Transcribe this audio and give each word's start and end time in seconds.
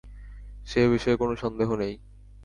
সেবিষয়ে 0.67 1.15
কোনো 1.15 1.33
সন্দেহ 1.35 1.69
নেই। 1.75 1.93